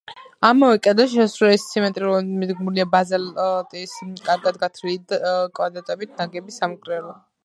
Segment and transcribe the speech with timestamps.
[0.47, 3.93] ამავე კედელზე, შესასვლელის სიმეტრიულად მიდგმულია ბაზალტის
[4.31, 4.99] კარგად გათლილი
[5.61, 7.15] კვადრებით ნაგები სამრეკლო.